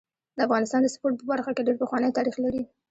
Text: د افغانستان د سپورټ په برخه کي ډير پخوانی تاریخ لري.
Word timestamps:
د 0.37 0.39
افغانستان 0.47 0.79
د 0.83 0.87
سپورټ 0.93 1.15
په 1.19 1.25
برخه 1.31 1.51
کي 1.55 1.61
ډير 1.67 1.77
پخوانی 1.81 2.15
تاریخ 2.17 2.35
لري. 2.45 2.61